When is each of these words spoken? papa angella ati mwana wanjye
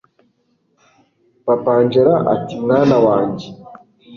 papa 1.45 1.71
angella 1.79 2.15
ati 2.33 2.53
mwana 2.63 2.95
wanjye 3.05 3.47